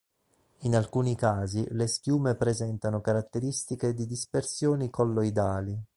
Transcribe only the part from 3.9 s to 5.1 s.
di dispersioni